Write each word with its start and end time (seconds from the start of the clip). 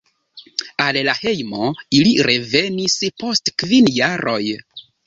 Al 0.85 0.99
la 1.09 1.15
hejmo 1.19 1.69
ili 1.99 2.15
revenis 2.31 2.99
post 3.27 3.57
kvin 3.65 3.97
jaroj. 4.01 4.43